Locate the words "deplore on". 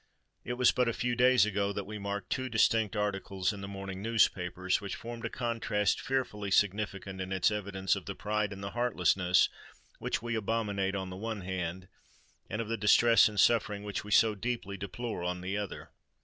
14.75-15.41